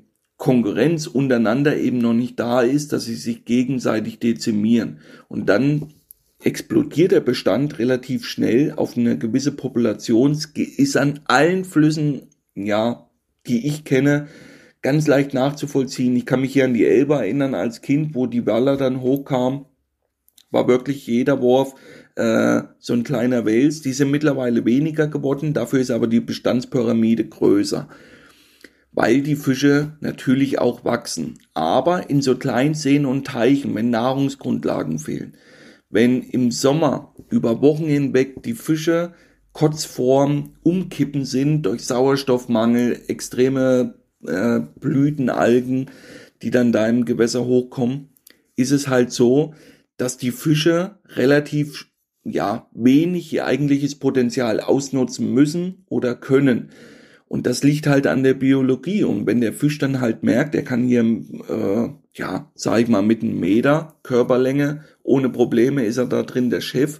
[0.42, 4.98] Konkurrenz untereinander eben noch nicht da ist, dass sie sich gegenseitig dezimieren.
[5.28, 5.94] Und dann
[6.44, 12.24] explodiert der Bestand relativ schnell auf eine gewisse Population, ist an allen Flüssen,
[12.56, 13.08] ja,
[13.46, 14.30] die ich kenne,
[14.82, 16.16] ganz leicht nachzuvollziehen.
[16.16, 19.68] Ich kann mich hier an die Elbe erinnern als Kind, wo die Waller dann hochkam,
[20.50, 21.76] war wirklich jeder Wurf
[22.16, 23.82] äh, so ein kleiner Wels.
[23.82, 27.88] Die sind mittlerweile weniger geworden, dafür ist aber die Bestandspyramide größer
[28.92, 31.40] weil die Fische natürlich auch wachsen.
[31.54, 35.36] Aber in so kleinen Seen und Teichen, wenn Nahrungsgrundlagen fehlen,
[35.90, 39.14] wenn im Sommer über Wochen hinweg die Fische
[39.54, 45.92] kurz vorm Umkippen sind durch Sauerstoffmangel, extreme äh, Blütenalgen,
[46.42, 48.10] die dann da im Gewässer hochkommen,
[48.56, 49.54] ist es halt so,
[49.98, 51.88] dass die Fische relativ
[52.24, 56.70] ja wenig ihr eigentliches Potenzial ausnutzen müssen oder können.
[57.32, 59.06] Und das liegt halt an der Biologie.
[59.06, 63.04] Und wenn der Fisch dann halt merkt, er kann hier, äh, ja, sag ich mal,
[63.04, 67.00] mit einem Meter Körperlänge, ohne Probleme ist er da drin der Chef,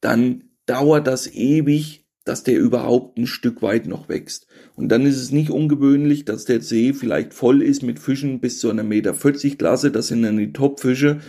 [0.00, 4.46] dann dauert das ewig, dass der überhaupt ein Stück weit noch wächst.
[4.74, 8.60] Und dann ist es nicht ungewöhnlich, dass der See vielleicht voll ist mit Fischen bis
[8.60, 9.90] zu einer Meter 40 Klasse.
[9.90, 11.20] Das sind dann die Topfische.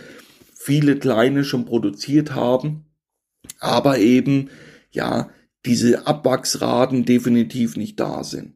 [0.54, 2.86] Viele kleine schon produziert haben.
[3.58, 4.48] Aber eben,
[4.92, 5.28] ja,
[5.66, 8.54] diese Abwachsraten definitiv nicht da sind.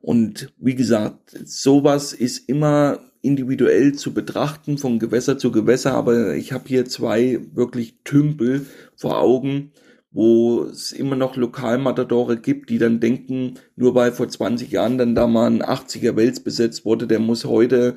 [0.00, 6.52] Und wie gesagt, sowas ist immer individuell zu betrachten von Gewässer zu Gewässer, aber ich
[6.52, 9.70] habe hier zwei wirklich Tümpel vor Augen,
[10.10, 15.14] wo es immer noch Lokalmatadore gibt, die dann denken, nur weil vor 20 Jahren dann
[15.14, 17.94] da mal ein 80er Wels besetzt wurde, der muss heute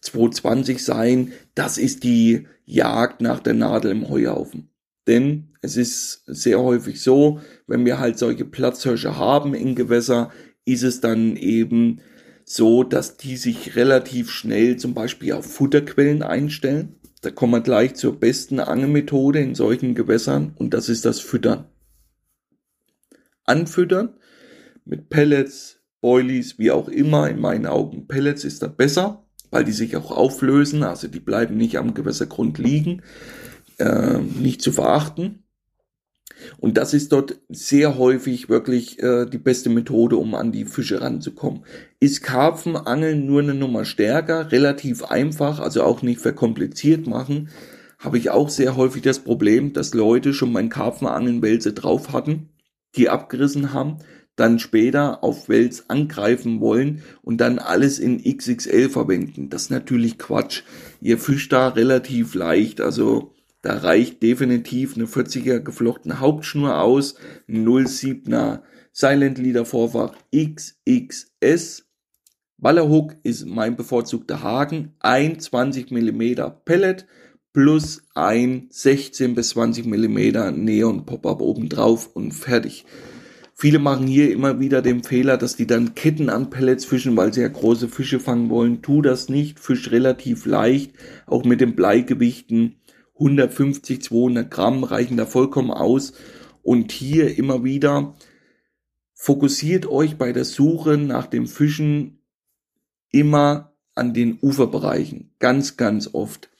[0.00, 1.32] 220 sein.
[1.54, 4.68] Das ist die Jagd nach der Nadel im Heuhaufen.
[5.06, 10.30] Denn es ist sehr häufig so, wenn wir halt solche Platzhirsche haben in Gewässer,
[10.64, 12.00] ist es dann eben
[12.44, 16.96] so, dass die sich relativ schnell zum Beispiel auf Futterquellen einstellen.
[17.20, 21.66] Da kommen wir gleich zur besten Angelmethode in solchen Gewässern und das ist das Füttern.
[23.44, 24.14] Anfüttern
[24.84, 29.72] mit Pellets, Boilies, wie auch immer, in meinen Augen Pellets ist da besser, weil die
[29.72, 33.02] sich auch auflösen, also die bleiben nicht am Gewässergrund liegen
[33.78, 35.44] äh, nicht zu verachten.
[36.58, 41.00] Und das ist dort sehr häufig wirklich äh, die beste Methode, um an die Fische
[41.00, 41.64] ranzukommen.
[42.00, 47.48] Ist Karpfenangeln nur eine Nummer stärker, relativ einfach, also auch nicht verkompliziert machen,
[47.98, 52.50] habe ich auch sehr häufig das Problem, dass Leute schon mein Karpfenangeln Wälse drauf hatten,
[52.96, 53.98] die abgerissen haben,
[54.36, 59.48] dann später auf Wels angreifen wollen und dann alles in XXL verwenden.
[59.48, 60.62] Das ist natürlich Quatsch.
[61.00, 63.33] Ihr fischt da relativ leicht, also
[63.64, 67.14] da reicht definitiv eine 40er geflochtene Hauptschnur aus,
[67.48, 68.60] 07er
[68.92, 71.86] Silent Leader Vorfach XXS.
[72.58, 76.34] Wallerhook ist mein bevorzugter Haken, ein 20 mm
[76.66, 77.06] Pellet
[77.54, 82.84] plus ein 16 bis 20 mm Neon Pop-up obendrauf und fertig.
[83.54, 87.32] Viele machen hier immer wieder den Fehler, dass die dann Ketten an Pellets fischen, weil
[87.32, 88.82] sie ja große Fische fangen wollen.
[88.82, 90.92] Tu das nicht, fisch relativ leicht,
[91.24, 92.74] auch mit den Bleigewichten
[93.14, 96.12] 150, 200 Gramm reichen da vollkommen aus.
[96.62, 98.14] Und hier immer wieder
[99.12, 102.18] fokussiert euch bei der Suche nach dem Fischen
[103.10, 105.30] immer an den Uferbereichen.
[105.38, 106.50] Ganz, ganz oft.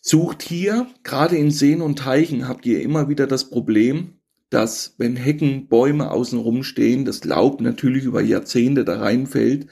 [0.00, 4.14] Sucht hier, gerade in Seen und Teichen, habt ihr immer wieder das Problem,
[4.48, 9.66] dass wenn Hecken, Bäume außenrum stehen, das Laub natürlich über Jahrzehnte da reinfällt,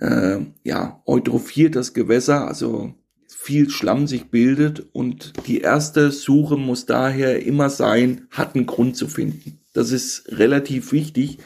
[0.00, 2.94] äh, ja, eutrophiert das Gewässer, also
[3.42, 8.96] viel Schlamm sich bildet und die erste Suche muss daher immer sein, hat einen Grund
[8.96, 9.58] zu finden.
[9.72, 11.38] Das ist relativ wichtig,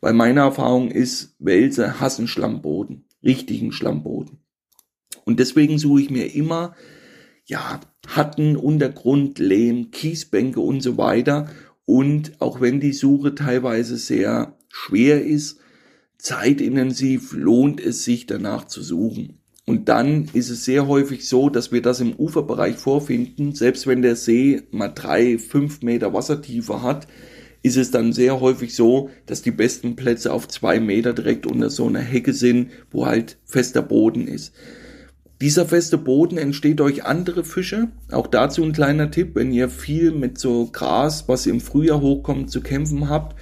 [0.00, 4.38] weil meine Erfahrung ist, Wälse hassen Schlammboden, richtigen Schlammboden.
[5.26, 6.74] Und deswegen suche ich mir immer,
[7.44, 11.50] ja, Hatten, Untergrund, Lehm, Kiesbänke und so weiter.
[11.84, 15.60] Und auch wenn die Suche teilweise sehr schwer ist,
[16.16, 19.41] zeitintensiv, lohnt es sich danach zu suchen.
[19.64, 23.54] Und dann ist es sehr häufig so, dass wir das im Uferbereich vorfinden.
[23.54, 27.06] Selbst wenn der See mal drei, fünf Meter Wassertiefe hat,
[27.62, 31.70] ist es dann sehr häufig so, dass die besten Plätze auf zwei Meter direkt unter
[31.70, 34.52] so einer Hecke sind, wo halt fester Boden ist.
[35.40, 37.88] Dieser feste Boden entsteht durch andere Fische.
[38.10, 42.50] Auch dazu ein kleiner Tipp, wenn ihr viel mit so Gras, was im Frühjahr hochkommt,
[42.50, 43.36] zu kämpfen habt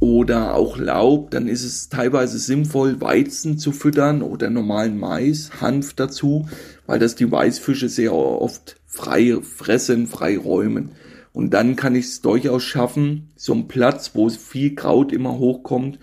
[0.00, 5.94] oder auch Laub, dann ist es teilweise sinnvoll, Weizen zu füttern oder normalen Mais, Hanf
[5.94, 6.46] dazu,
[6.86, 10.90] weil das die Weißfische sehr oft frei fressen, frei räumen.
[11.32, 15.98] Und dann kann ich es durchaus schaffen, so einen Platz, wo viel Kraut immer hochkommt,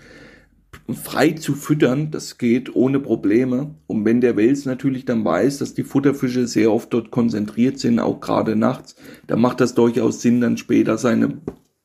[0.92, 2.10] frei zu füttern.
[2.10, 3.74] Das geht ohne Probleme.
[3.86, 7.98] Und wenn der Wels natürlich dann weiß, dass die Futterfische sehr oft dort konzentriert sind,
[7.98, 8.94] auch gerade nachts,
[9.26, 11.38] dann macht das durchaus Sinn, dann später seine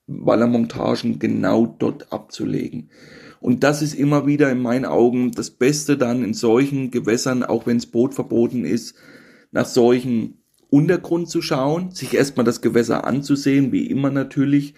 [0.09, 2.89] Wallermontagen genau dort abzulegen.
[3.39, 7.65] Und das ist immer wieder in meinen Augen das Beste dann in solchen Gewässern, auch
[7.65, 8.95] wenn es Boot verboten ist,
[9.51, 10.39] nach solchen
[10.69, 14.73] Untergrund zu schauen, sich erstmal das Gewässer anzusehen, wie immer natürlich,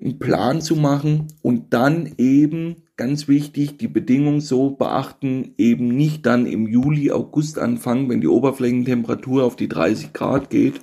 [0.00, 6.26] einen Plan zu machen und dann eben, ganz wichtig, die Bedingungen so beachten, eben nicht
[6.26, 10.80] dann im Juli, August anfangen, wenn die Oberflächentemperatur auf die 30 Grad geht,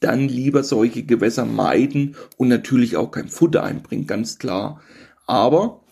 [0.00, 4.80] dann lieber solche Gewässer meiden und natürlich auch kein Futter einbringen, ganz klar.
[5.26, 5.82] Aber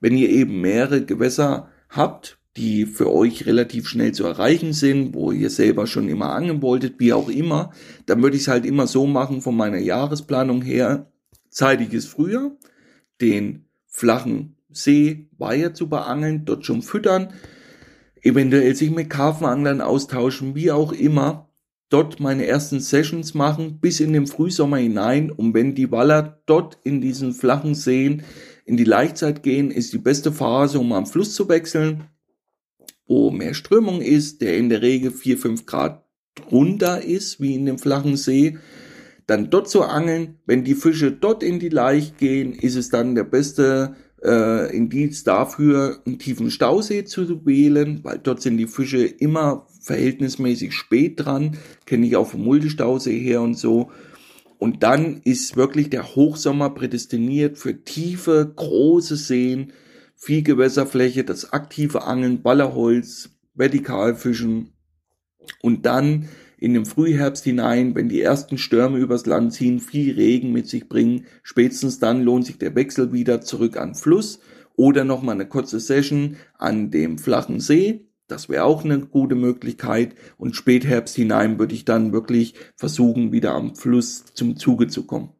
[0.00, 5.30] wenn ihr eben mehrere Gewässer habt, die für euch relativ schnell zu erreichen sind, wo
[5.30, 7.72] ihr selber schon immer angeln wolltet, wie auch immer,
[8.06, 11.10] dann würde ich es halt immer so machen von meiner Jahresplanung her,
[11.50, 12.52] zeitiges Frühjahr,
[13.20, 17.32] den flachen See, Weiher zu beangeln, dort schon füttern,
[18.22, 21.45] eventuell sich mit Karpfenanglern austauschen, wie auch immer,
[21.88, 26.78] dort meine ersten Sessions machen bis in den Frühsommer hinein und wenn die Waller dort
[26.84, 28.22] in diesen flachen Seen
[28.64, 32.04] in die Laichzeit gehen, ist die beste Phase, um am Fluss zu wechseln,
[33.06, 37.66] wo mehr Strömung ist, der in der Regel 4, 5 Grad drunter ist, wie in
[37.66, 38.58] dem flachen See,
[39.26, 40.38] dann dort zu angeln.
[40.46, 45.24] Wenn die Fische dort in die Laich gehen, ist es dann der beste äh, Indiz
[45.24, 51.56] dafür, einen tiefen Stausee zu wählen, weil dort sind die Fische immer verhältnismäßig spät dran,
[51.86, 53.92] kenne ich auch vom Multistausee her und so.
[54.58, 59.72] Und dann ist wirklich der Hochsommer prädestiniert für tiefe, große Seen,
[60.16, 64.72] viel Gewässerfläche, das aktive Angeln, Ballerholz, Vertikalfischen
[65.62, 66.28] und dann
[66.58, 70.88] in den Frühherbst hinein, wenn die ersten Stürme übers Land ziehen, viel Regen mit sich
[70.88, 74.40] bringen, spätestens dann lohnt sich der Wechsel wieder zurück an Fluss
[74.74, 78.06] oder nochmal eine kurze Session an dem flachen See.
[78.28, 80.14] Das wäre auch eine gute Möglichkeit.
[80.36, 85.30] Und Spätherbst hinein würde ich dann wirklich versuchen, wieder am Fluss zum Zuge zu kommen.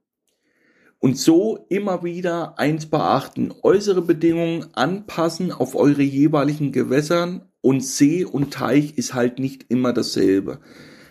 [0.99, 8.25] Und so immer wieder eins beachten, äußere Bedingungen anpassen auf eure jeweiligen Gewässern und See
[8.25, 10.61] und Teich ist halt nicht immer dasselbe.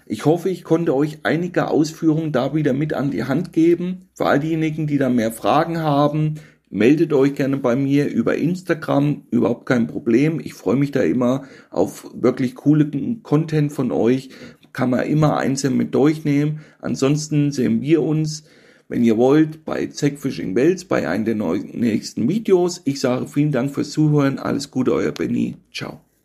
[0.08, 4.10] Ich hoffe, ich konnte euch einige Ausführungen da wieder mit an die Hand geben.
[4.14, 6.36] Für all diejenigen, die da mehr Fragen haben,
[6.70, 10.40] meldet euch gerne bei mir über Instagram, überhaupt kein Problem.
[10.40, 14.30] Ich freue mich da immer auf wirklich coolen Content von euch.
[14.74, 16.60] Kann man immer einzeln mit durchnehmen.
[16.80, 18.44] Ansonsten sehen wir uns,
[18.90, 22.82] wenn ihr wollt, bei Zack Fishing Wells bei einem der nächsten Videos.
[22.86, 24.38] Ich sage vielen Dank fürs Zuhören.
[24.38, 25.56] Alles Gute, euer Benny.
[25.72, 26.05] Ciao.